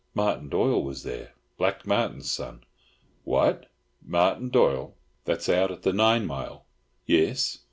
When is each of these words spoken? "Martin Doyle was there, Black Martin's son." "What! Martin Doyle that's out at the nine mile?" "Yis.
"Martin 0.15 0.49
Doyle 0.49 0.83
was 0.83 1.03
there, 1.03 1.33
Black 1.57 1.85
Martin's 1.85 2.31
son." 2.31 2.63
"What! 3.23 3.67
Martin 4.03 4.49
Doyle 4.49 4.95
that's 5.25 5.47
out 5.47 5.69
at 5.69 5.83
the 5.83 5.93
nine 5.93 6.25
mile?" 6.25 6.65
"Yis. 7.05 7.59